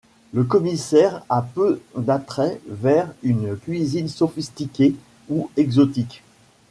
[0.33, 4.95] Le commissaire a peu d'attraits vers une cuisine sophistiquée
[5.29, 6.23] ou exotique.